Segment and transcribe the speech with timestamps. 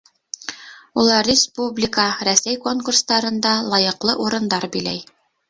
[1.01, 5.07] Улар республика, Рәсәй конкурстарында лайыҡлы урындар биләй.